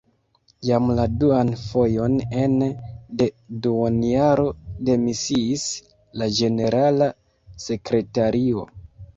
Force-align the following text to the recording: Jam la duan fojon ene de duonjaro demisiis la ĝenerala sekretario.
Jam 0.67 0.85
la 0.99 1.03
duan 1.23 1.51
fojon 1.63 2.15
ene 2.43 2.69
de 3.19 3.27
duonjaro 3.67 4.47
demisiis 4.89 5.69
la 6.23 6.31
ĝenerala 6.41 7.11
sekretario. 7.69 8.67